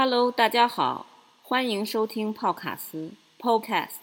[0.00, 1.06] Hello，大家好，
[1.42, 3.96] 欢迎收听泡卡斯 Podcast，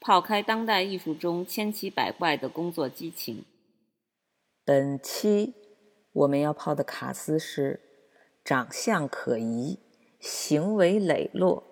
[0.00, 3.44] 泡开当代艺术中千奇百怪的工作激情。
[4.64, 5.52] 本期
[6.14, 7.80] 我们要泡的卡斯是
[8.42, 9.78] 长相可疑、
[10.18, 11.62] 行为磊落、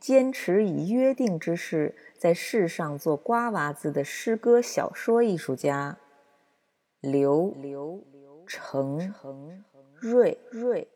[0.00, 5.98] 坚持以约定之事在世上做瓜娃子的诗歌小说艺术家
[7.00, 8.04] 刘刘
[8.48, 9.14] 成
[10.00, 10.88] 瑞瑞。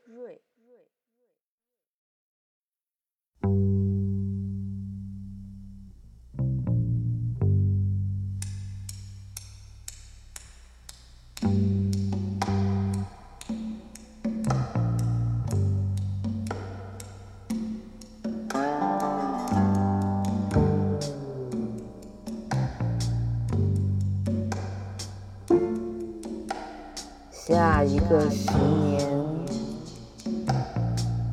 [27.47, 29.07] 下一个十年，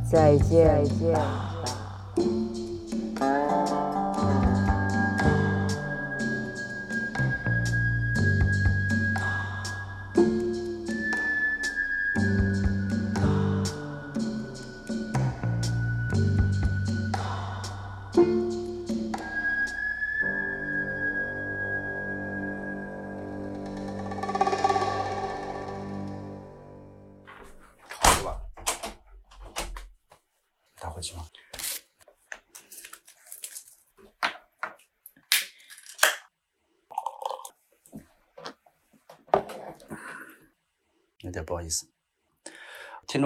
[0.03, 1.50] 再见，再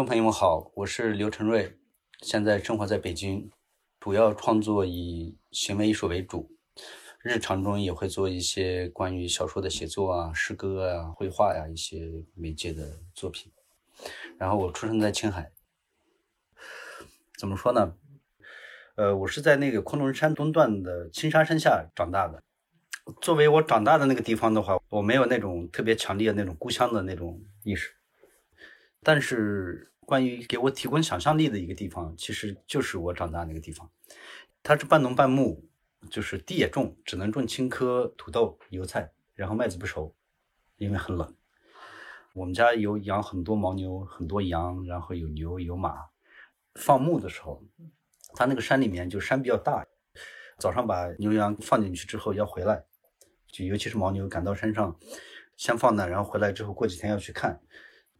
[0.05, 1.79] 朋友们好，我是刘成瑞，
[2.21, 3.49] 现在生活在北京，
[3.99, 6.55] 主要创作以行为艺术为主，
[7.23, 13.51] 日常中也会做一些关于小说的写作啊、诗歌啊、绘画呀一些媒介的作品。
[14.37, 15.51] 然后我出生在青海，
[17.39, 17.95] 怎么说呢？
[18.97, 22.43] 呃，我是在那个昆仑山东段的青沙山下长大的。
[23.21, 27.95] 作为我长大的那个地方的话，我没有那种特别强烈的那种故乡的那种意识。
[29.01, 33.89] 但是，关于给我提供想象力的一个地方，其实就是我长大那个地方。
[34.63, 35.67] 它是半农半牧，
[36.09, 40.15] 就是地也种，只能种青稞、土豆、油菜，然后麦子不熟，
[40.77, 41.35] 因为很冷。
[42.33, 45.95] 我们家有养很多牦牛、很多羊，然后有牛有马。
[46.75, 47.63] 放牧的时候，
[48.33, 49.85] 它那个山里面就山比较大，
[50.59, 52.83] 早上把牛羊放进去之后要回来。
[53.47, 54.99] 就尤其是牦牛赶到山上，
[55.55, 57.61] 先放那，然后回来之后过几天要去看，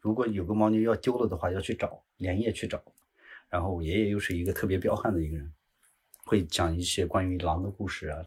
[0.05, 2.79] 如果有个牦牛要丢了的话，要去找，连夜去找。
[3.49, 5.51] 然后我爷爷又是一个特别彪悍的一个人，
[6.25, 8.23] 会讲一些关于狼的故事啊，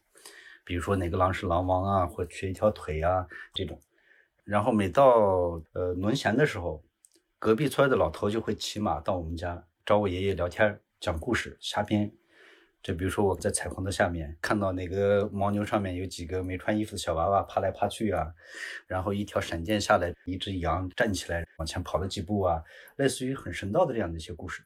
[0.64, 3.24] 比如说哪个狼是狼王啊，或缺一条腿啊
[3.54, 3.80] 这种。
[4.42, 6.82] 然后每到呃轮闲的时候，
[7.38, 12.10] 隔壁村的老头就会骑马到我们家找我爷爷聊天，讲故事，瞎编。
[12.82, 18.32] 就比如说我在彩虹的下面看到那个牦牛上面有几个没穿衣服的小娃娃爬来爬去啊，
[18.86, 22.62] 然后一条闪电下来，一只羊站起来往前跑了几步啊，
[22.96, 24.64] 类似于很神道的这样的一些故事。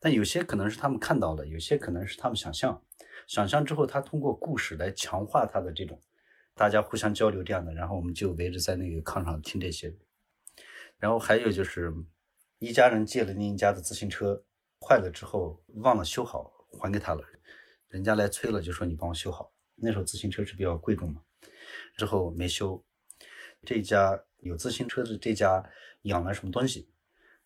[0.00, 2.82] 但有些可能是他们看到了，有些可能是他们想象，
[3.26, 5.98] 想象之后他通过故事来强化他的这种，
[6.54, 9.94] 大家互相交流这样的，然后我们就围着在那个炕上听这些。
[10.98, 11.94] 然后还有就是
[12.58, 14.44] 一家人借了另一家的自行车，
[14.80, 17.22] 坏了之后忘了修好，还给他了。
[17.94, 19.52] 人家来催了，就说你帮我修好。
[19.76, 21.22] 那时候自行车是比较贵重嘛，
[21.96, 22.84] 之后没修。
[23.64, 25.64] 这家有自行车的这家
[26.02, 26.88] 养了什么东西？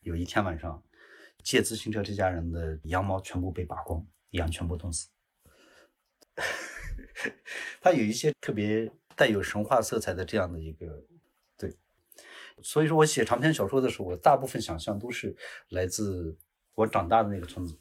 [0.00, 0.82] 有一天晚上，
[1.42, 5.10] 借自行车这家人的羊毛全部被拔光，羊全部冻死。
[7.82, 11.04] 它有一些特别带有神话色彩的这样的一个
[11.58, 11.76] 对，
[12.62, 15.37] 所以说我写长篇小说的时候，我大部分想象都是
[15.69, 16.38] 来自
[16.75, 17.78] 我长大的那个村子。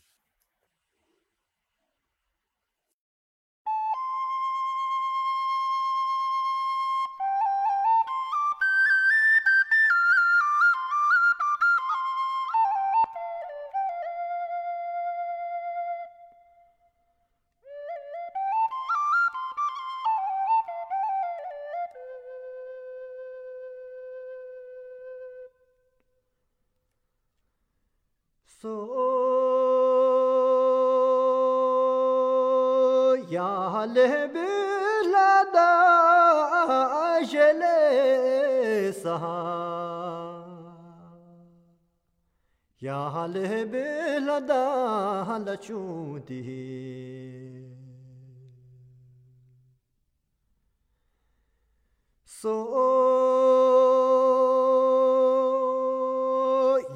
[42.80, 46.42] Ya le be la da la chu di
[52.26, 52.54] So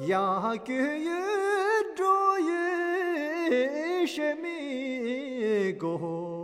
[0.06, 1.24] ya ke ye
[1.96, 2.14] do
[2.48, 6.41] ye she mi go.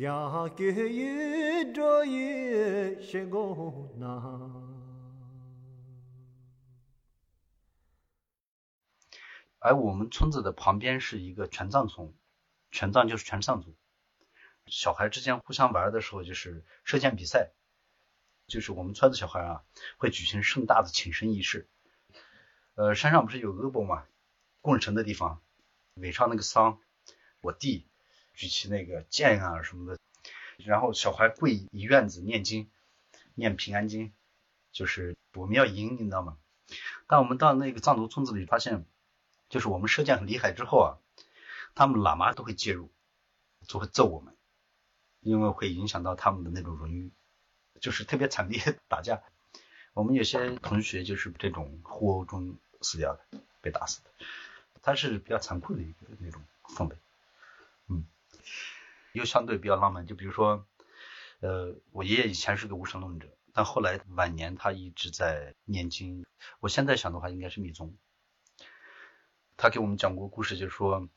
[0.00, 3.38] 呀个一着一什个
[3.98, 4.50] 那？
[9.58, 12.14] 而我们村子的旁边是一个全藏村，
[12.70, 13.76] 全藏就是全藏族。
[14.64, 17.52] 小孩之间互相玩的时候，就是射箭比赛，
[18.46, 19.64] 就是我们村子小孩啊
[19.98, 21.68] 会举行盛大的请神仪式。
[22.74, 24.06] 呃，山上不是有阿伯嘛，
[24.62, 25.42] 供神的地方，
[25.92, 26.80] 尾上那个桑，
[27.42, 27.89] 我弟
[28.40, 30.00] 举起那个剑啊什么的，
[30.64, 32.70] 然后小孩跪一院子念经，
[33.34, 34.14] 念平安经，
[34.72, 36.38] 就是我们要赢，你知道吗？
[37.06, 38.86] 当我们到那个藏族村子里发现。
[39.48, 40.88] 就是我们射箭很厉害之后啊，
[41.74, 42.88] 他们喇嘛都会介入，
[43.66, 44.36] 就会揍我们，
[45.22, 47.10] 因为会影响到他们的那种荣誉，
[47.80, 49.24] 就是特别惨烈打架。
[49.92, 54.10] 我们有些同学就是这种互殴中死掉的，被打死的。
[54.82, 56.96] 他是比较残酷的一个那种氛围，
[59.12, 60.06] 又相对比较浪漫。
[60.06, 60.66] 就比如说，
[61.40, 66.26] 呃，我爷爷以前是个无神论者，但后来晚年他一直在念经。
[66.60, 67.96] 我现在想的话，应该是密宗。
[69.56, 71.08] 他给我们讲过故事，就是说，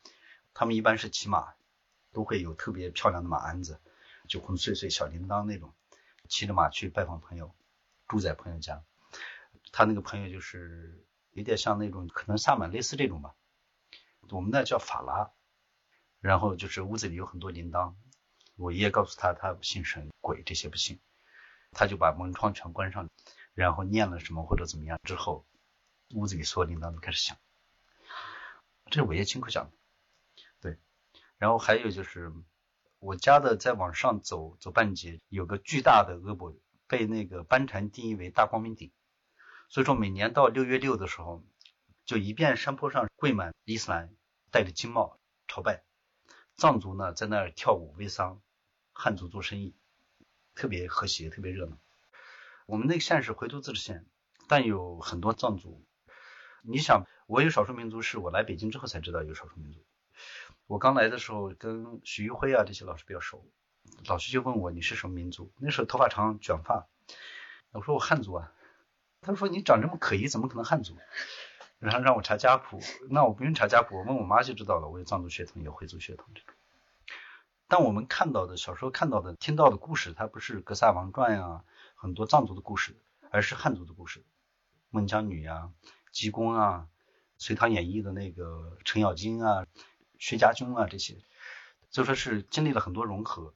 [0.53, 1.53] 他们一般是骑马，
[2.11, 3.79] 都会有特别漂亮的马鞍子，
[4.27, 5.73] 酒红碎碎小铃铛那种，
[6.27, 7.55] 骑着马去拜访朋友，
[8.07, 8.83] 住在朋友家。
[9.71, 13.33] 他那个朋友就是有点像那种可能萨满类似这种吧，
[14.29, 15.31] 我们那叫法拉。
[16.23, 17.95] 然后就是屋子里有很多铃铛，
[18.55, 21.01] 我爷爷告诉他，他不信神鬼这些不信，
[21.71, 23.09] 他就把门窗全关上，
[23.53, 25.45] 然后念了什么或者怎么样之后，
[26.15, 27.37] 屋子里所有铃铛都开始响。
[28.85, 29.71] 这是我爷亲口讲的，
[30.61, 30.79] 对。
[31.37, 32.31] 然后还有就是，
[32.99, 36.55] 我家的再往上走走半截，有个巨大的恶伯，
[36.87, 38.93] 被那个班禅定义为大光明顶。
[39.67, 41.43] 所以说每年到六月六的时候，
[42.05, 44.15] 就一遍山坡上跪满伊斯兰，
[44.51, 45.83] 戴着金帽朝拜。
[46.55, 48.41] 藏族呢在那儿跳舞煨桑，
[48.91, 49.75] 汉族做生意，
[50.55, 51.77] 特别和谐，特别热闹。
[52.65, 54.05] 我们那个县是回族自治县，
[54.47, 55.83] 但有很多藏族。
[56.61, 59.83] 你想，我有少数民族，是我来北京之后才知道有少数民族。
[60.67, 63.45] 我刚来的时候跟徐玉辉啊这些老师比较熟，
[64.05, 65.51] 老师就问我你是什么民族？
[65.57, 66.87] 那时候头发长，卷发。
[67.71, 68.53] 我说我汉族啊。
[69.21, 70.97] 他说你长这么可疑，怎么可能汉族？
[71.83, 74.87] 然后让我查家谱，那我不用查家谱，我问我妈就知道了。
[74.87, 76.55] 我有藏族血统，有回族血统这种。
[77.67, 81.65] 但我们看到的小时候看到的、听到的故事，它不是《格萨王传》呀，
[81.95, 82.95] 很多藏族的故事，
[83.31, 84.23] 而是汉族的故事，
[84.91, 85.71] 孟姜女呀。
[86.13, 86.87] 济公啊，
[87.43, 89.65] 《隋唐演义》的那个程咬金啊，
[90.19, 91.17] 薛家军啊，这些，
[91.89, 93.53] 就说是经历了很多融合。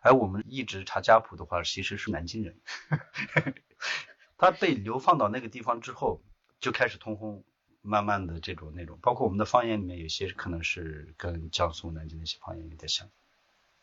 [0.00, 2.60] 而我们一直查家谱的话，其实是南京人。
[4.38, 6.22] 他被流放到那个地方之后，
[6.60, 7.42] 就开始通婚，
[7.84, 13.10] 慢慢的这种那种，包括我们的方言里面有些可能是跟江苏南京那些方言有点像。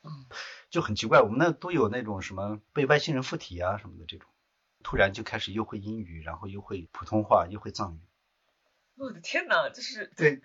[0.03, 0.25] 嗯，
[0.71, 4.27] 就很奇怪，我们那都有那种什么被外星人附体啊什么的这种，
[4.81, 7.99] 突然就开始又会英语，然后又会普通话，又会藏语。
[8.95, 10.41] 我的天哪，这是对，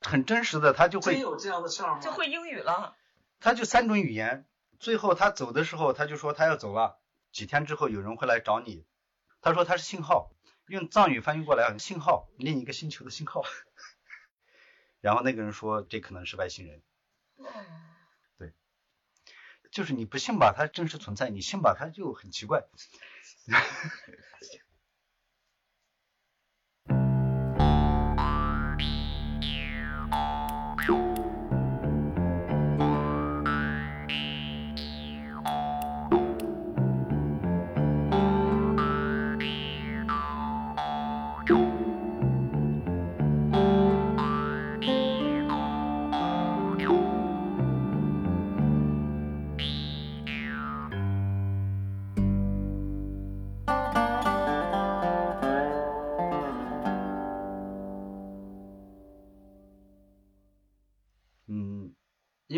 [0.00, 2.00] 很真实的，他就会真有这样的事儿吗？
[2.00, 2.94] 就会英语了，
[3.40, 4.46] 他就三种语言。
[4.78, 6.98] 最后他走的时候，他就说他要走了，
[7.32, 8.84] 几天之后有人会来找你。
[9.40, 10.30] 他说他是信号，
[10.66, 13.42] 用藏语翻译过来，信号，另一个星球的信号。
[15.00, 16.82] 然后那个人说这可能是外星人。
[18.38, 18.54] 对，
[19.70, 22.64] 就是你不信吧，它真实存在；你信吧，它就很奇怪。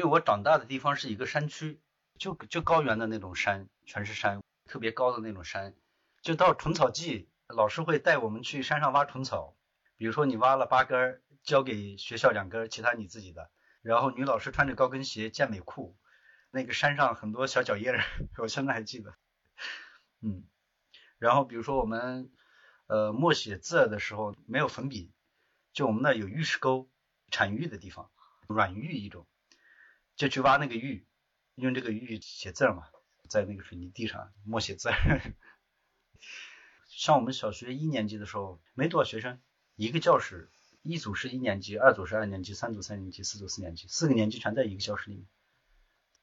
[0.06, 1.80] 我长大的地方是一个山区，
[2.18, 5.74] 就就高原的那种山，全是山，特别高的那种山。
[6.22, 9.56] 就到虫草季，老师会带我们去山上挖虫草。
[9.96, 13.50] 比如说你挖了八根，交给学校两根，其他你自己的。
[13.82, 15.96] 然后女老师穿着高跟鞋、健美裤，
[16.50, 18.02] 那个山上很多小脚印儿，
[18.38, 19.14] 我现在还记得。
[20.20, 20.44] 嗯，
[21.18, 22.32] 然后比如说我们
[22.88, 25.12] 呃默写字的时候没有粉笔，
[25.72, 26.90] 就我们那有玉石沟，
[27.30, 28.10] 产玉的地方，
[28.48, 29.26] 软玉一种。
[30.16, 31.06] 就去挖那个玉，
[31.54, 32.88] 用这个玉写字嘛，
[33.28, 34.90] 在那个水泥地上默写字。
[36.88, 39.38] 像我们小学一年级的时候，没多少学生，
[39.74, 40.50] 一个教室，
[40.82, 45.26] 一组是一年级，二组是二年级，三组三年级，四组四年级，四个年级全在一个教室里面。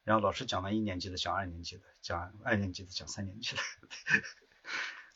[0.02, 3.62] 然后老师讲完一年级的，讲二年级的，讲二年级的，讲三年级的。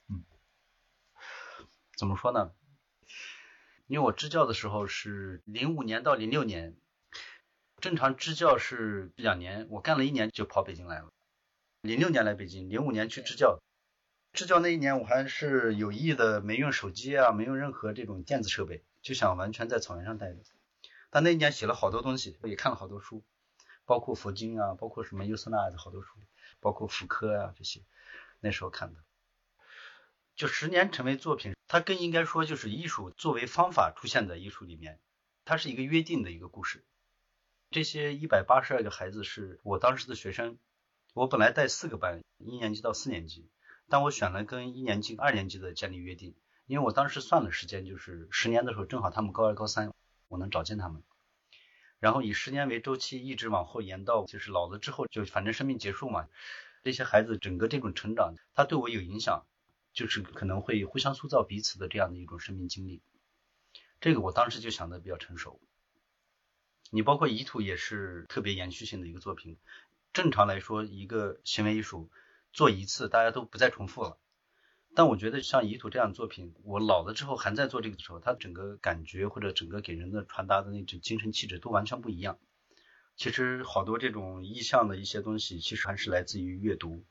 [0.08, 0.24] 嗯，
[1.96, 2.54] 怎么说呢？
[3.88, 6.76] 因为我支教的时候是零五年到零六年，
[7.80, 11.12] 正常支教是两年，我干了一年就跑北京来了。
[11.80, 13.60] 零六年来北京，零五年去支教。
[14.32, 20.40] 支教那一年我还是有意的没用手机啊，没用任何这种电子设备，就想完全在草原上待着。
[21.10, 23.22] 但那一年写了好多东西，也看了好多书，
[23.84, 26.18] 包括佛经啊，包括什么优瑟纳的好多书，
[26.58, 27.82] 包括福柯啊这些，
[28.40, 29.00] 那时候看的。
[30.34, 34.98] 就十年成为作品，它更应该说就是艺术作为方法出现在艺术里面，
[35.44, 36.84] 它是一个约定的一个故事。
[37.70, 40.58] 这些一百八十二个孩子是我当时的学生，
[41.12, 43.46] 我本来带四个班，一年级到四年级。
[43.90, 46.34] 但我选了跟一年级、二年级的建立约定，
[46.66, 49.92] 因为我当时算的时间，就是十年的时候，正好他们高二、高三，
[50.28, 51.02] 我能找见他们。
[51.98, 56.26] 然后以十年为周期，一直往后延到就是老了之后，就反正生命结束嘛。
[56.84, 59.44] 这些孩子整个这种成长，他对我有影响，
[59.92, 63.02] 就是可能会互相塑造彼此的这样的一种生命经历。
[64.00, 65.60] 这个我当时就想的比较成熟。
[66.90, 69.56] 你包括遗土也是特别延续性的一个作品。
[70.12, 72.10] 正常来说，一个行为艺术。
[72.50, 74.18] 做一次，大家都不再重复了。
[74.94, 82.38] 但我觉得像遗土这样的作品，我老了之后还在做这个的时候，它整个感觉或者整个给人的传达的那种精神气质都完全不一样。
[83.16, 87.04] 其实好多这种意象的一些东西，其实还是来自于阅读。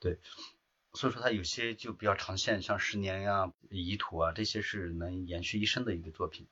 [0.00, 0.18] 对，
[0.94, 6.48] 所以说它有些就比较长线，像十年呀、遗土啊这些是能延续一生的一个作品。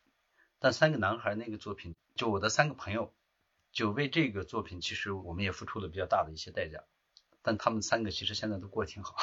[0.61, 3.13] 但三个男孩那个作品，就我的三个朋友，
[3.73, 6.85] 就为这个作品，其实我们也付出了比较大的一些代价。
[7.41, 9.17] 但他们三个其实现在都过得挺好。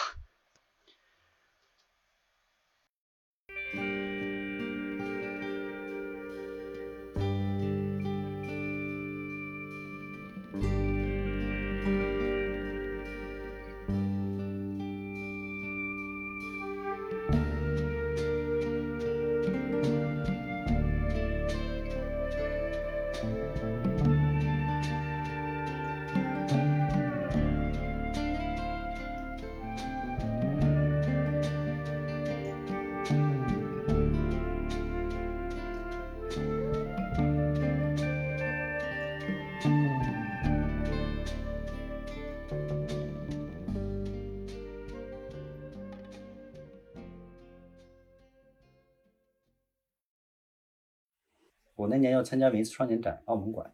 [51.87, 53.73] 那年要参加文斯双年展，澳门馆，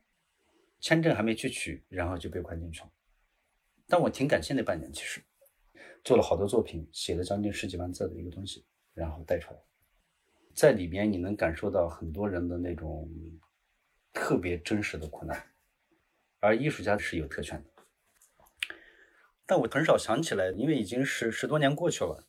[0.79, 2.91] 签证还没去取，然后就被关进去了。
[3.87, 5.21] 但我挺感谢那半年，其实
[6.03, 9.59] 做了好多作品，写了将近十几万字的一个东西，然后带出来，
[10.55, 13.09] 在里面你能感受到很多人的那种
[14.13, 15.43] 特别真实的苦难，
[16.39, 17.69] 而艺术家是有特权的。
[19.45, 22.27] 但我很少想起来，因为已经十十多年过去了，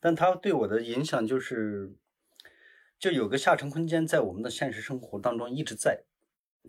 [0.00, 1.96] 但他对我的影响就是。
[3.02, 6.04] 就有个下沉空间在我们的现实生活当中一直在，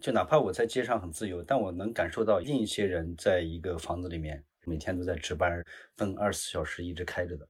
[0.01, 5.63] 就哪怕我在街上很自由，但我能感受到另一些人在一个房子里面每天都在值班，
[5.95, 7.47] 灯二十四小时一直开着的，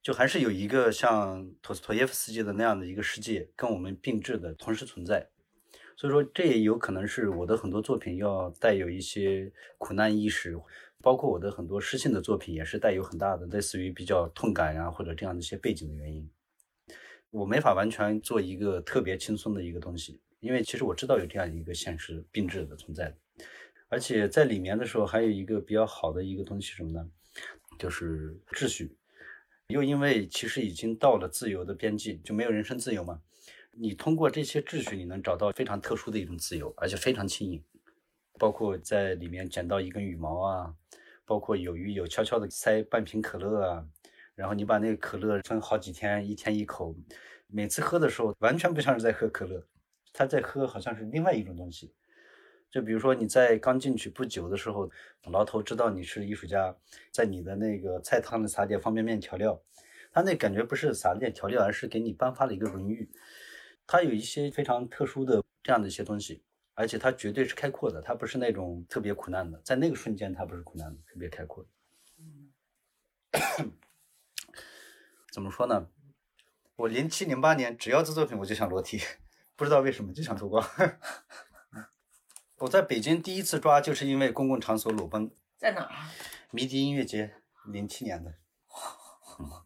[0.00, 5.26] 就还是有一个像托斯托耶夫斯基的那样的一个世界跟我们并置的同时存在，
[5.96, 10.56] 所以说这也有可能是我的很多作品要带有一些苦难意识，
[11.02, 16.30] 包括我的很多诗性的作品也是带有很大的类似于比较痛感呀或者这样的一些背景的原因。
[17.30, 23.16] 我没法完全做一个特别轻松的一个东西，因为其实我知道有这样一个现实并置的存在的，
[23.88, 27.10] 而且在里面的时候还有一个比较好的一个东西什么呢？
[27.78, 28.96] 就是秩序。
[29.68, 33.20] 又因为其实已经到了自由的边际，就没有人身自由嘛。
[33.72, 37.62] 你通过这些秩序，你能找到非常特殊的一种自由，而且非常轻盈。
[38.38, 40.74] 包括在里面捡到一根羽毛啊，
[41.26, 43.86] 包括有鱼有悄悄的塞半瓶可乐啊。
[44.38, 46.94] 然后你把那个可乐分好几天，一天一口，
[47.48, 49.66] 每次喝的时候完全不像是在喝可乐，
[50.12, 51.92] 他在喝好像是另外一种东西。
[52.70, 54.88] 就比如说你在刚进去不久的时候，
[55.32, 56.72] 牢头知道你是艺术家，
[57.10, 59.60] 在你的那个菜汤里撒点方便面调料，
[60.12, 63.10] 他那感觉不是撒点调料，而是给你颁发了一个荣誉。
[63.88, 71.66] 他有一些非常特殊的这样的一些东西，而且他绝对是开阔的，他不是那种特别苦难的，在那个瞬间他不是苦难的，特别开阔。
[75.38, 75.86] 怎么说呢？
[76.74, 79.00] 我零七零八年只要做作品我就想裸体，
[79.54, 80.68] 不知道为什么就想脱光。
[82.58, 85.90] 我在北京第一次抓就是因为公共场所裸奔，在哪儿？
[86.50, 88.34] 迷笛音乐节，零七年的。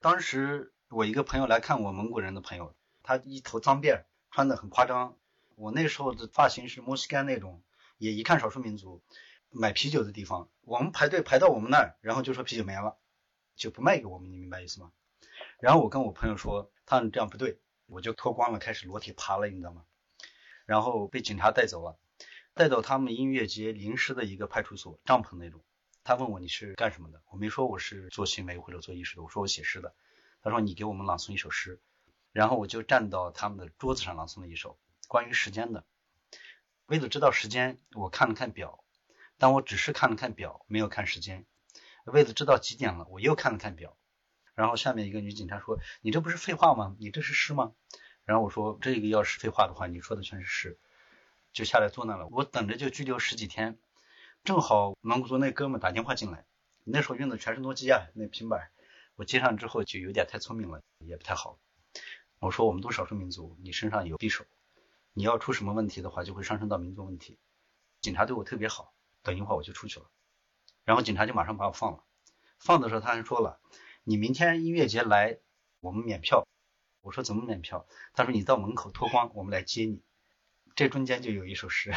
[0.00, 5.16] 当时我一个朋友来看我，蒙古人的朋友，他一头脏辫，穿的很夸张。
[5.56, 7.62] 我那时候的发型是摩西干那种，
[7.96, 9.02] 也一看少数民族。
[9.48, 12.98] 买啤酒的地方，我们排队排到我们那儿，然后就说啤酒没了，
[13.56, 14.92] 就不卖给我们，你明白意思吗？
[15.58, 19.84] 然后我跟我朋友说，他说这样不对，我就脱光了，开始裸体爬了，你知道吗？
[20.66, 21.98] 然后被警察带走了，
[22.54, 25.62] 带到他们音乐节临时的一个派出所，帐篷那种。
[26.04, 27.22] 他问我你是干什么的？
[27.30, 29.94] 我没说我是做行为或者做艺术的，我说我写诗的。
[30.42, 31.80] 他说你给我们朗诵一首诗，
[32.32, 35.84] 然后我就站到他们的桌子上朗诵了一首关于时间的。
[36.86, 38.82] 为了知道时间，我看了看表。
[39.38, 41.44] 但我只是看了看表，没有看时间。
[42.04, 43.96] 为了知道几点了，我又看了看表。
[44.54, 46.96] 然后下面一个女警察说：“你这不是废话吗？
[46.98, 47.72] 你这是诗吗？”
[48.24, 50.78] 然后我说：“这个要是废话的话，你说的全是诗。”
[51.52, 52.28] 就下来坐那了。
[52.28, 53.78] 我等着就拘留十几天。
[54.44, 56.44] 正好蒙古族那哥们打电话进来，
[56.84, 58.70] 那时候用的全是诺基亚那平板。
[59.16, 61.58] 我接上之后就有点太聪明了，也不太好。
[62.40, 64.44] 我说：“我们都少数民族，你身上有匕首，
[65.12, 67.38] 你要出什么问题的话，就会上升到民族问题。”
[68.00, 68.92] 警察对我特别好。
[69.22, 70.06] 等一会儿我就出去了，
[70.84, 72.04] 然后警察就马上把我放了。
[72.58, 73.60] 放的时候他还说了
[74.04, 75.38] ：“你明天音乐节来，
[75.80, 76.46] 我们免票。”
[77.02, 80.02] 我说：“怎么免票？”他说：“你到门口脱光，我们来接你。”
[80.74, 81.92] 这中间就有一首诗。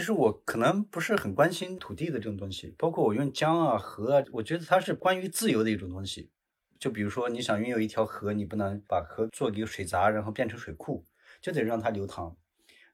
[0.00, 6.30] 其实我可能不是很关心土地的这种东西，包括我用江啊、河啊，我觉得它是关于自由的一种东西。
[6.78, 11.04] 就比如说，你想拥有一条河，你不能把河做一个水闸，然后变成水库，
[11.42, 12.34] 就得让它流淌，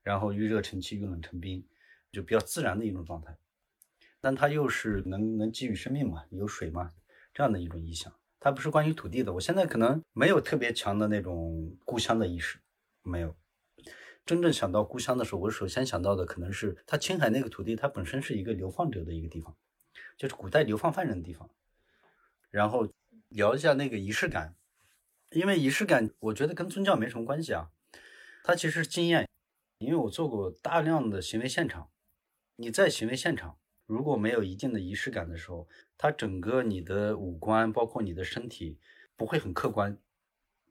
[0.03, 1.65] 然后遇热成气，遇冷成冰，
[2.11, 3.37] 就比较自然的一种状态。
[4.21, 6.91] 但它又是能能给予生命嘛，有水嘛，
[7.33, 8.13] 这样的一种意象。
[8.41, 9.33] 它不是关于土地的。
[9.33, 12.59] 我现在可能没有特别强的那种故乡的意识，
[13.05, 13.37] 没有。
[14.27, 19.57] 真正想到故乡的时候，我首先想到的可能是它青海那个土地，它本身是一个流放者的一个地方，
[20.17, 21.49] 就是古代流放犯人的地方。
[22.51, 22.89] 然后
[23.29, 24.57] 聊一下那个仪式感，
[25.31, 27.71] 因为仪式感，我觉得跟宗教没什么关系啊，
[28.43, 29.29] 它其实是经验。
[29.79, 31.89] 因为我做过大量的行为现场，
[32.57, 38.81] 你在行为现场如果没有一定的仪式感的时候，它整个你的五官，包括你的身体，
[39.15, 39.97] 不会很客观，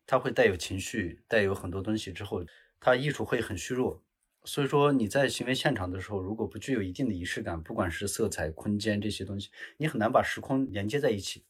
[0.06, 2.44] 它会带有情绪，带有很多东西之后。
[2.86, 4.00] 它艺术会很虚弱，
[4.44, 11.44] 所以说你在行为现场的时候，如果不具有一定的仪式感，不管是色彩、空间这些东西，你很难把时空连接在一起。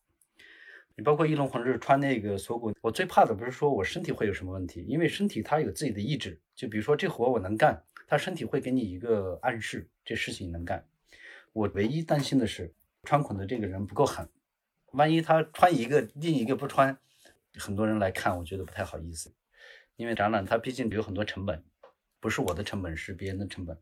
[0.95, 6.39] 你包括一龙红日穿那个锁骨，我最怕的不是说我身体会有什么问题，因为身体它有自己的意志。
[6.55, 10.87] 就比如说这活我能干，他身体会给你一个暗示，这事情能干。
[11.51, 14.29] 我唯一担心的是穿孔的这个人不够狠，
[14.93, 16.97] 万一他穿一个，另一个不穿，
[17.55, 19.33] 很多人来看，我觉得不太好意思。
[19.95, 21.63] 因为展览它毕竟有很多成本，
[22.19, 23.77] 不是我的成本，是别人的成本。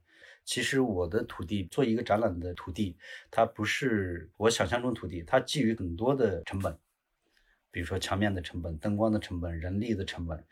[0.45, 2.97] 其实我的土地做一个展览的土地，
[3.31, 6.77] 它不是我想象中土地，它基于很多的成本，
[7.71, 10.43] 比如说墙面的成本、灯光的成本、人力的成本。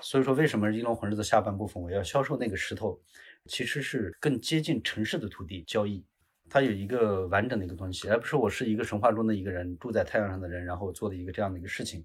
[0.00, 2.98] 所以说，为什么一龙魂日的下半部分我要销售那个石头，
[3.46, 6.04] 其实是更接近城市的土地交易，
[6.48, 12.04] 它有一个完整的一个东西，而不是我是一个神话中的一个人住在太阳上的人，然后做的一个这样的一个事情。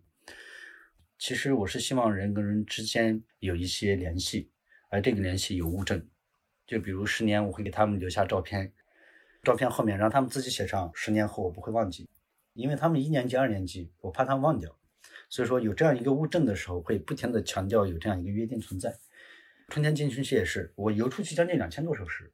[1.20, 4.52] 其实我是希望人跟人之间有一些联系，
[4.90, 6.08] 而这个联系有物证，
[6.68, 8.72] 就比如十年我会给他们留下照片，
[9.42, 12.08] 照片后面让他们自己写上十年后我不会忘记，
[12.54, 14.80] 因为他们一年级、二年级，我怕他们忘掉，
[15.28, 18.96] 所以说有这样一个物证的时候，会不停的强调有这样一个约定存在。
[19.70, 22.32] 春天进行曲也是，我邮出去将近两千多首诗。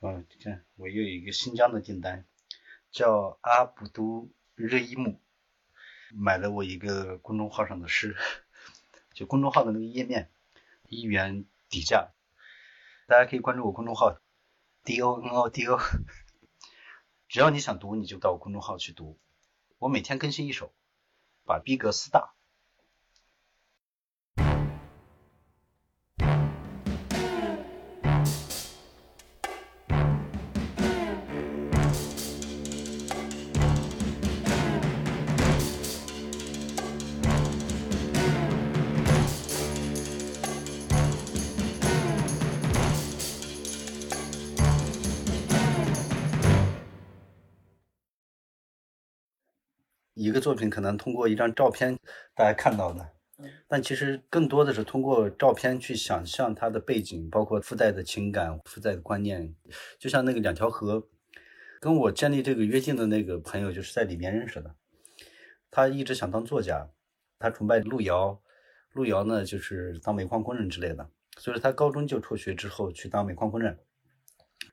[0.00, 2.26] 啊，你看我又有一个新疆的订单，
[2.90, 4.28] 叫阿卜都。
[4.58, 5.20] 热依木
[6.12, 8.16] 买了我一个公众号上的诗，
[9.14, 10.32] 就公众号的那个页面，
[10.88, 12.10] 一元底价，
[13.06, 14.18] 大家可以关注我公众号
[14.82, 15.78] D O N O D O，
[17.28, 19.16] 只要你想读，你就到我公众号去读，
[19.78, 20.74] 我每天更新一首，
[21.44, 22.34] 把逼格撕大。
[50.28, 51.98] 一个作品可能通过一张照片
[52.34, 53.08] 大家看到的，
[53.66, 59.54] 但其实更多的是通过照片去想象它的背景，包括附带的情感、附带的观念。
[59.98, 61.08] 就像那个两条河，
[61.80, 64.74] 跟我建立这个约定的那个朋友，就是在里面认识的。
[65.70, 66.90] 他一直想当作家，
[67.38, 68.40] 他崇拜路遥，
[68.92, 71.08] 路遥呢就是当煤矿工人之类的。
[71.38, 73.78] 所以说他高中就辍学之后去当煤矿工人，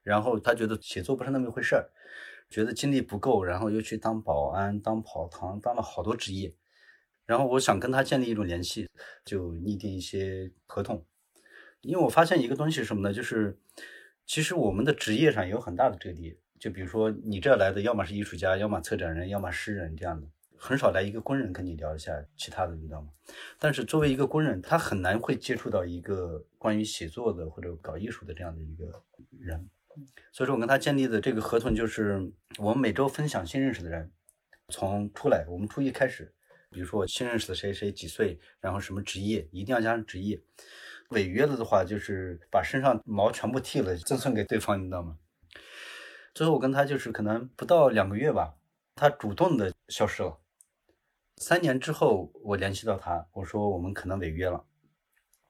[0.03, 1.89] 然后他觉得写作不是那么一回事儿，
[2.49, 6.53] 觉得精力不够，然后又去当保安、当跑堂，当了好多职业。
[7.25, 8.87] 然后我想跟他建立一种联系，
[9.23, 11.05] 就拟定一些合同。
[11.81, 13.13] 因为我发现一个东西是什么呢？
[13.13, 13.57] 就是
[14.25, 16.37] 其实我们的职业上有很大的折叠。
[16.59, 20.27] 就比如说你这来的，要么是艺术家，要么策展人，要么诗人这样的，
[20.57, 23.09] 很少来一个工人跟你聊一下其他的，你知道吗？
[23.59, 29.03] 但是作为一个工人，他很难会接触到一个关于写作的或者搞艺术的这样的一个
[29.37, 29.69] 人。
[30.31, 34.11] 所以说我跟他建立的这个合同就是，我们每周分享新认识的人，
[34.69, 36.33] 从出来，我们初一开始。
[36.71, 40.41] 比如说我新认识的谁谁几岁，然后什么职业，一定要加上职业。
[41.09, 45.17] 违约了的话，就是把身上毛全部剃了，赠送给对方，你知道吗？
[46.33, 48.55] 最后我跟他就是可能不到两个月吧，
[48.95, 50.39] 他主动的消失了。
[51.37, 54.65] 三年之后，我联系到他，我说我们可能违约了，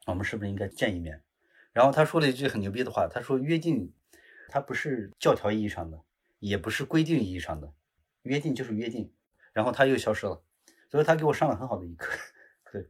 [0.06, 1.24] 我们是不是应该见一面？
[1.72, 3.92] 然后他说了一句很牛逼的话，他说约定，
[4.50, 6.02] 它不是教条意义上的，
[6.40, 7.74] 也不是规定意义上的，
[8.24, 9.12] 约定就是约定。
[9.54, 10.42] 然后他又消失了。
[10.90, 12.18] 所以他给我上了很好的一课，
[12.72, 12.90] 对。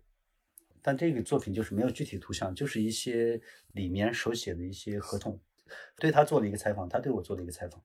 [0.82, 3.42] 但这个作品就是没有具体图像，就是一些
[3.72, 5.42] 里面手写的一些合同。
[5.98, 7.82] 对他做了一个采访，他对我做了一个采访。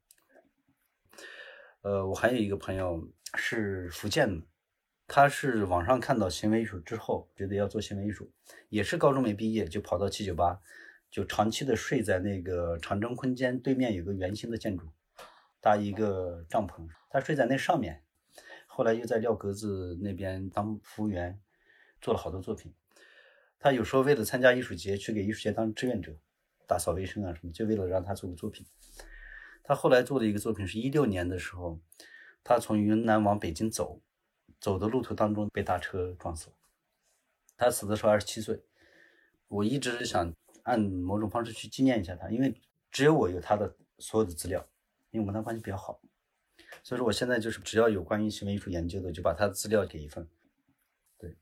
[1.83, 4.47] 呃，我还有一个朋友是福建的，
[5.07, 8.31] 他是网上看到行为艺术之后，觉得要做行为艺术，
[8.69, 10.61] 也是高中没毕业就跑到七九八，
[11.11, 14.87] 就长期的睡在那个长征空间对面有个圆形的建筑，
[15.61, 18.05] 搭一个帐篷，他睡在那上面。
[18.67, 21.41] 后来又在廖格子那边当服务员，
[22.01, 22.73] 做了好多作品。
[23.59, 26.17] 他有时候为了参加艺术节，去给艺术节当志愿者，
[26.67, 28.65] 打扫卫生啊什么，就为了让他做个作品。
[29.65, 31.81] 他后来做的一个作品是一六年的时候，
[32.45, 34.01] 他从云南往北京走，
[34.61, 36.57] 走的路途当中被大车撞死了。
[37.57, 38.63] 他死的时候二十七岁。
[39.49, 40.33] 我一直想
[40.65, 42.55] 按某种方式去纪念一下他，因为
[42.91, 44.67] 只有我有他的所有的资料，
[45.11, 46.01] 因为我跟他关系比较好。
[46.83, 50.27] 所以说，我现在就是只要有关于行为艺术研究的，就把他的资料给一份。
[51.19, 51.37] 对，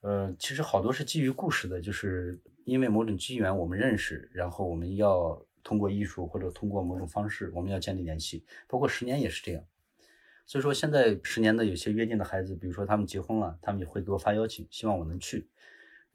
[0.00, 8.44] 呃，其实好多是基于故事的，就是因为某种机缘我们认识，然后我们要通过艺术或者通过某种方式，我们要建立联系。
[8.66, 9.64] 包括十年也是这样。
[10.44, 15.48] 所以说，现在十年的有些约定的孩子，比如说他们结婚了，他们也会给我发邀请，希望我能去。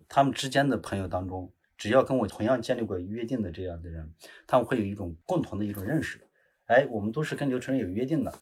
[0.09, 4.11] 他们之间的朋友当中，只要跟我同样建立过约定的这样的人，
[4.47, 6.19] 他们会有一种共同的一种认识。
[6.65, 8.33] 哎，我们都是跟刘承有约定的。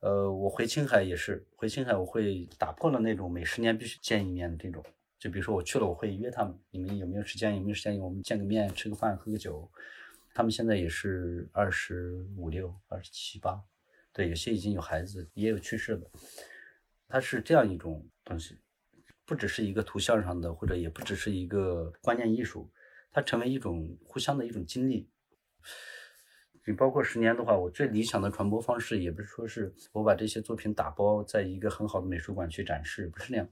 [0.00, 4.84] 呃，我回青海也是，回青海我会打破了那种每十年必须见一面的这种。
[5.18, 7.54] 就比如说我去了，我会约他们，你们有没有时间？
[7.54, 7.98] 有没有时间？
[7.98, 9.70] 我们见个面，吃个饭，喝个酒。
[10.32, 13.62] 他们现在也是二十五六、二十七八，
[14.12, 16.10] 对，有些已经有孩子，也有去世的。
[17.08, 18.58] 它是这样一种东西，
[19.30, 22.68] 不只是一个图像上的，或者也不只是一个观念艺术，
[23.12, 25.08] 它成为一种互相的一种经历。
[26.66, 33.48] 你包括十年的话，我最理想的传播方式，也不是说是我把这些作品打包在一个很好的美术馆去展示，不是那样。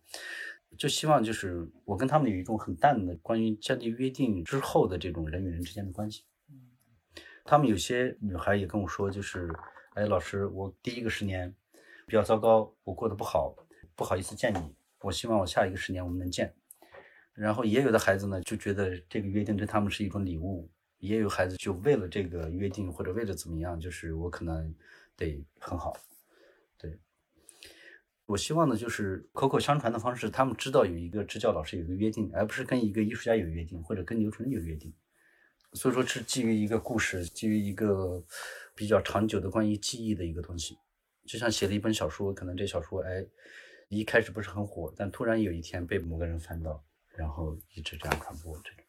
[0.76, 6.24] 就希望就是我跟他们有一种很淡的关于建立约定之后的这种人与人之间的关系。
[7.44, 9.48] 他们有些女孩也跟我说，就是
[9.94, 11.54] 哎，老师，我第一个十年
[12.04, 13.54] 比较糟糕，我过得不好，
[13.94, 14.74] 不好意思见你。
[15.00, 16.54] 我希望我下一个十年我们能见。
[17.34, 20.70] 然后也有的孩子呢，就觉得这个约定对他们是一种礼物。
[20.98, 24.74] 也有孩子就为了这个约定或者为了怎么样，就是我可能
[25.16, 25.96] 得很好，
[26.76, 26.98] 对
[28.26, 34.92] 我希望的就是口口相传的方式，他们知道有一个支教老师有一个约定，而不是跟一个艺术家有约定或者跟刘纯有约定。
[35.74, 38.20] 所以说是基于一个故事，基于一个
[38.74, 40.76] 比较长久的关于记忆的一个东西，
[41.26, 43.24] 就像写了一本小说，可能这小说哎
[43.88, 46.84] 一开始不是很火，但突然有一天被某个人翻到，
[47.16, 48.84] 然后一直这样传播这种。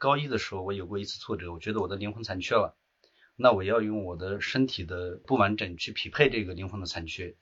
[0.00, 2.74] 高一的时候，我有过一次挫折，我觉得我的灵魂残缺了，
[3.36, 7.36] 那我要用我的身体的不完整去匹配这个灵魂的残缺。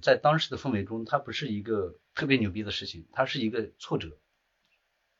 [0.00, 4.16] 在当时的氛围中，它不是一个特别牛逼的事情，它是一个挫折。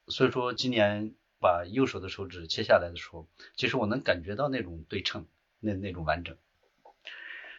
[0.08, 5.26] 所以说，今年把右手的手指切下来的时候，其实我能感觉到那种对称，
[5.58, 6.38] 那那种完整。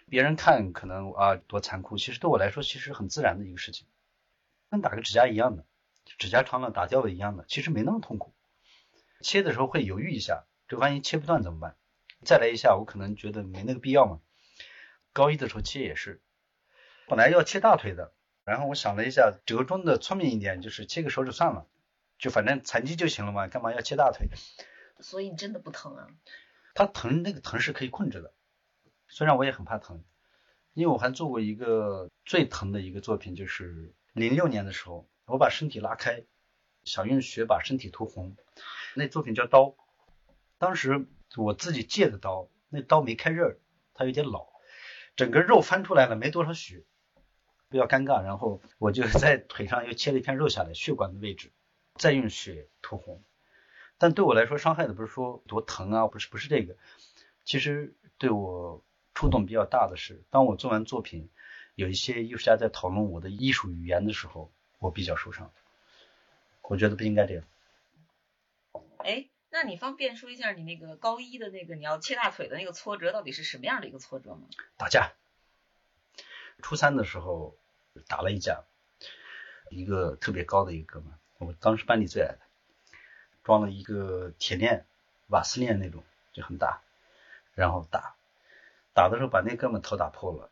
[0.09, 3.85] 别人看可能啊多残酷，其实对我来说其实很自然的一个事情，
[4.71, 5.63] 跟打个指甲一样的，
[6.17, 8.33] 指甲长了打掉了一样的，其实没那么痛苦。
[9.21, 11.77] 切的时候会犹豫一下，这万一切不断怎么办？
[12.25, 14.19] 再来一下，我可能觉得没那个必要嘛。
[15.13, 16.21] 高一的时候切也是，
[17.07, 21.67] 本来要切大腿的，然后我想了一下，折中的聪明一点，就是切个手指算了，
[22.19, 24.27] 就反正残疾就行了嘛，干嘛要切大腿？
[24.99, 26.07] 所以你真的不疼啊？
[26.73, 28.33] 它疼，那个疼是可以控制的。
[29.07, 30.03] 虽然我也很怕疼，
[30.73, 36.23] 因为我还做过一个最疼的一个作品，就是零六年的时候，我把身体拉开，
[36.83, 38.37] 想用血把身体涂红。
[38.95, 39.75] 那作品叫刀，
[40.57, 43.57] 当时我自己借的刀，那刀没开刃，
[43.93, 44.47] 它有点老，
[45.15, 46.83] 整个肉翻出来了，没多少血，
[47.69, 48.23] 比较尴尬。
[48.23, 51.51] 然后我就在腿上又切了一片肉下来，血管的位置，
[51.95, 53.23] 再用血涂红。
[53.97, 56.75] 但对我来说，伤害的不是说多疼啊，不是不是这个，
[57.45, 61.29] 其实对我触动比较大的是，当我做完作品，
[61.75, 65.51] 有一些艺术家在讨论我的艺术语言的时候，我比较受伤。
[66.63, 67.43] 我觉得不应该这样。
[69.01, 74.47] 哎，那你方便说一下你那个高一的那个你要切大腿的那个挫折到底是什么样的一个挫折吗？
[74.77, 75.13] 打架。
[76.61, 77.55] 初三的时候
[78.07, 78.63] 打了一架，
[79.69, 82.39] 一个特别高的一个哥们，我当时班里最矮的，
[83.43, 84.85] 装了一个铁链，
[85.29, 86.81] 瓦斯链那种，就很大，
[87.55, 88.15] 然后打，
[88.93, 90.51] 打的时候把那哥们头打破了，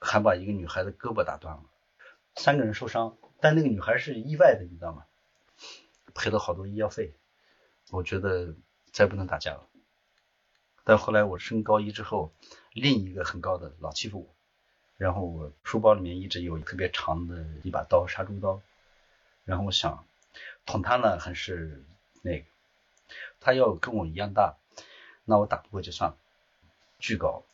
[0.00, 1.64] 还把一个女孩的胳膊打断了，
[2.34, 5.04] 三个人受伤，但那个女孩是意外的，你知道吗？
[6.14, 7.12] 赔了好多医药费。
[7.92, 8.54] 我觉得
[8.90, 9.68] 再不能打架了，
[10.82, 12.32] 但后来我升高一之后，
[12.72, 14.34] 另一个很高的老欺负我，
[14.96, 18.62] 然后我书包里面一直有特别长的一把刀，杀猪刀，
[19.44, 20.06] 然后我想
[20.64, 21.84] 捅他呢，还是
[22.22, 22.46] 那个
[23.40, 24.56] 他要跟我一样大，
[25.26, 26.16] 那我打不过就算了，
[26.98, 27.44] 巨高，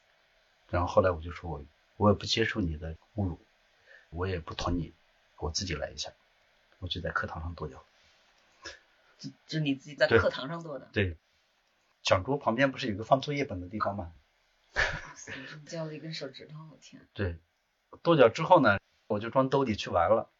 [0.70, 1.64] 然后后来我就说我
[1.96, 3.40] 我也不接受你的侮辱，
[4.11, 4.94] 我也不捅你，
[5.38, 6.12] 我自己来一下，
[6.79, 7.83] 我就在课堂上跺脚。
[9.46, 11.16] 就你自己在课堂上做的，对，
[12.02, 14.12] 讲桌旁边不是有个放作业本的地方吗？
[15.68, 17.07] 掉了一根手指头，我天！
[17.12, 17.37] 对，
[18.02, 18.78] 跺脚之后呢，
[19.09, 20.31] 我就装兜里去玩了。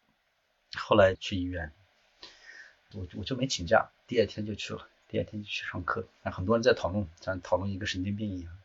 [0.77, 1.73] 后来去医院，
[2.93, 6.07] 我我就没请假，第二天就去了，第二天就去上课。
[6.23, 8.59] 很多人在讨论，像讨论一个神经病一样。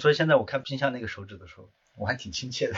[0.00, 2.74] 所以现在我看冰箱那个手指的时候，我还挺亲切的。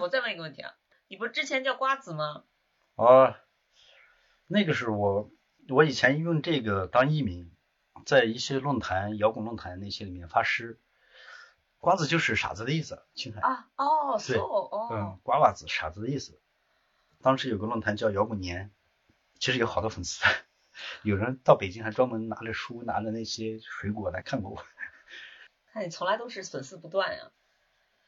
[0.00, 0.74] 我再问一个问题啊，
[1.08, 2.44] 你不是之前叫瓜子吗？
[2.96, 3.38] 啊，
[4.46, 5.30] 那个是我，
[5.68, 7.50] 我以前用这个当艺名，
[8.04, 10.78] 在一些论坛、摇滚论坛那些里面发诗。
[11.78, 13.40] 瓜子就是傻子的意思，青海。
[13.40, 16.40] 啊哦，对，哦，嗯，瓜娃子，傻子的意思。
[17.22, 18.70] 当时有个论坛叫摇滚年，
[19.38, 20.24] 其实有好多粉丝，
[21.02, 24.64] 有人到北京还专门拿着书、拿着那些水果来看过我。
[25.78, 27.30] 那你从来都是粉丝不断呀。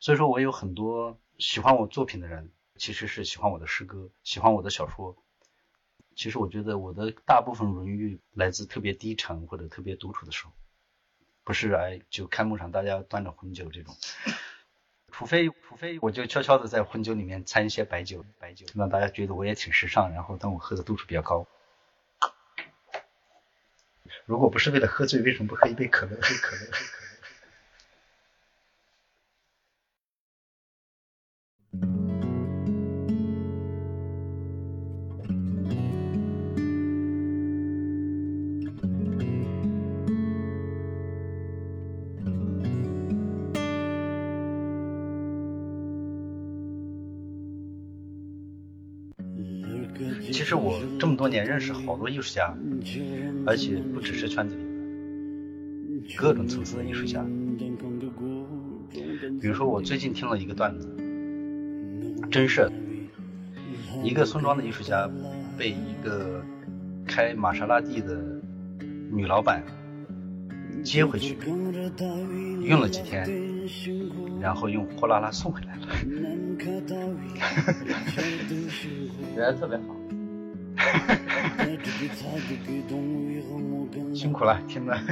[0.00, 1.20] 所以说我有很多。
[1.38, 5.16] 喜欢我作品的人，其实是喜欢我的诗歌，喜欢我的小说。
[6.14, 10.52] 其实我觉得我的大部分荣誉来自特别低沉或者特别独处的时候，
[11.44, 13.96] 不是哎就开幕场大家端着红酒这种，
[15.12, 21.46] 除非除非我就悄悄的在红酒里面掺一些白酒，白酒让大家觉得我也挺时尚，然后但我喝的度数比较高。
[24.26, 26.16] 如果不是为了喝醉，为什么不喝一杯可乐？
[26.16, 26.99] 喝可乐，喝可乐。
[51.30, 52.52] 年认识好多艺术家，
[53.46, 54.68] 而且不只是圈子里的，
[56.16, 57.24] 各种层次的艺术家。
[59.40, 60.92] 比如说我最近听了一个段子，
[62.30, 62.68] 真是
[64.02, 65.08] 一个村庄的艺术家
[65.56, 66.44] 被一个
[67.06, 68.20] 开玛莎拉蒂的
[69.10, 69.62] 女老板
[70.82, 71.36] 接回去，
[72.62, 73.24] 用了几天，
[74.40, 75.86] 然后用货拉拉送回来了。
[79.36, 79.99] 人特别好。
[84.14, 84.96] 辛苦了，听了。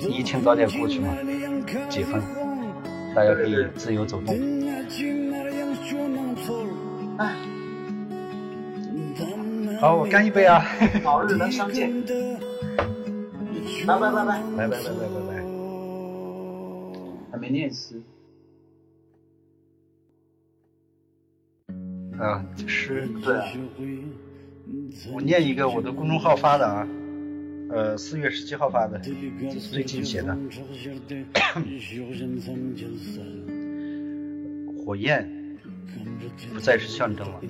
[0.00, 1.08] 疫情早点过去嘛，
[1.88, 2.20] 解封，
[3.14, 4.34] 大家可以自由走动。
[7.18, 7.34] 哎，
[9.80, 10.64] 好，我干一杯啊！
[11.04, 11.92] 早日能相见。
[13.86, 14.74] 拜拜拜拜拜拜拜拜拜
[15.28, 15.42] 拜。
[17.32, 18.00] 还没念诗。
[22.22, 23.44] 啊，诗对啊。
[25.12, 26.86] 我念一个我的公众号发的啊，
[27.70, 29.12] 呃，四月十七号发的，这
[29.58, 30.38] 是最近写的。
[34.84, 35.28] 火焰
[36.54, 37.40] 不再是象征了，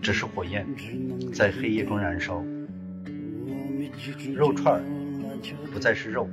[0.00, 0.64] 只是火焰
[1.32, 2.44] 在黑夜中燃烧。
[4.32, 4.80] 肉串
[5.72, 6.28] 不再是肉，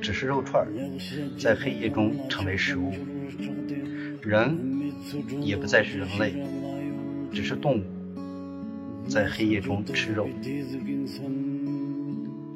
[0.00, 0.64] 只是肉串
[1.36, 2.92] 在黑夜中成为食物。
[4.22, 4.56] 人
[5.42, 6.34] 也不再是人类，
[7.34, 7.82] 只是动物，
[9.08, 10.28] 在黑夜中吃肉，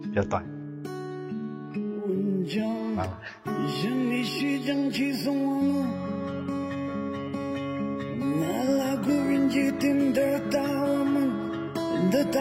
[0.03, 0.43] 比较短。
[2.97, 3.09] 完。
[8.79, 8.95] 拉
[9.29, 10.63] 人听得到，
[11.75, 12.41] 听得到。